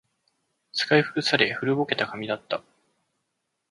[0.73, 2.63] 使い古され、古ぼけた紙だった